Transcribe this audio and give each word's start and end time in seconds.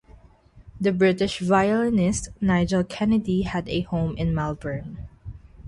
The 0.79 0.91
British 0.91 1.41
violinist 1.41 2.29
Nigel 2.41 2.83
Kennedy 2.83 3.43
had 3.43 3.69
a 3.69 3.81
home 3.81 4.17
in 4.17 4.33
Malvern. 4.33 5.07